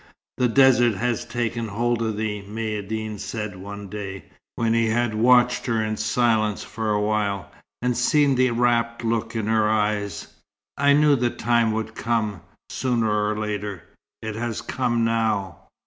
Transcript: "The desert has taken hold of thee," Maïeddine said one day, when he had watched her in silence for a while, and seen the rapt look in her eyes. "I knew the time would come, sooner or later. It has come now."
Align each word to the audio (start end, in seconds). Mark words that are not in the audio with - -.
"The 0.37 0.47
desert 0.47 0.95
has 0.95 1.25
taken 1.25 1.67
hold 1.67 2.01
of 2.01 2.17
thee," 2.17 2.43
Maïeddine 2.49 3.19
said 3.19 3.55
one 3.55 3.87
day, 3.87 4.25
when 4.55 4.73
he 4.73 4.87
had 4.87 5.13
watched 5.13 5.67
her 5.67 5.79
in 5.83 5.95
silence 5.95 6.63
for 6.63 6.89
a 6.89 6.99
while, 6.99 7.51
and 7.83 7.95
seen 7.95 8.33
the 8.33 8.49
rapt 8.49 9.03
look 9.03 9.35
in 9.35 9.45
her 9.45 9.69
eyes. 9.69 10.25
"I 10.75 10.93
knew 10.93 11.15
the 11.15 11.29
time 11.29 11.71
would 11.73 11.93
come, 11.93 12.41
sooner 12.71 13.11
or 13.11 13.37
later. 13.37 13.83
It 14.23 14.33
has 14.35 14.61
come 14.63 15.05
now." 15.05 15.67